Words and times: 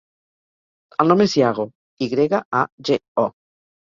El 1.03 1.11
nom 1.11 1.19
és 1.25 1.35
Yago: 1.41 1.65
i 2.05 2.09
grega, 2.13 2.39
a, 2.63 2.65
ge, 2.89 2.97
o. 3.27 3.29